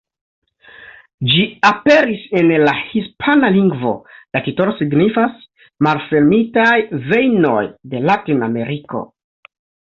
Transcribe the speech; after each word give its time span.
Ĝi 1.33 1.43
aperis 1.69 2.23
en 2.41 2.49
la 2.63 2.73
hispana 2.85 3.53
lingvo, 3.59 3.93
la 4.37 4.43
titolo 4.49 4.75
signifas: 4.81 5.47
"Malfermitaj 5.91 6.75
vejnoj 7.13 7.63
de 7.93 8.05
Latin-Ameriko". 8.11 9.07